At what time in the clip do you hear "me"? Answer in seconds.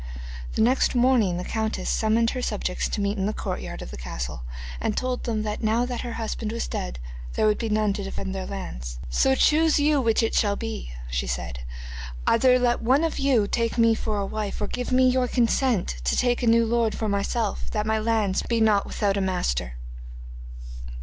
13.77-13.93, 14.91-15.07